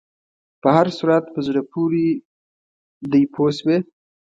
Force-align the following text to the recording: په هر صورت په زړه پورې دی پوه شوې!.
په 0.61 0.67
هر 0.75 0.87
صورت 0.97 1.25
په 1.33 1.39
زړه 1.47 1.61
پورې 1.71 2.05
دی 3.11 3.23
پوه 3.33 3.51
شوې!. 3.57 3.77